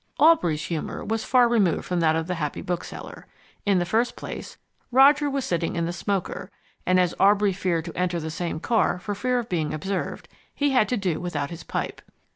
[0.17, 3.27] Aubrey's humour was far removed from that of the happy bookseller.
[3.67, 4.57] In the first place,
[4.91, 6.49] Roger was sitting in the smoker,
[6.87, 10.71] and as Aubrey feared to enter the same car for fear of being observed, he
[10.71, 12.01] had to do without his pipe.